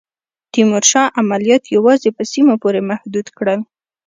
تیمورشاه 0.53 1.13
عملیات 1.21 1.63
یوازي 1.75 2.09
په 2.17 2.23
سیمو 2.31 2.53
پوري 2.61 2.81
محدود 2.89 3.27
کړل. 3.37 3.59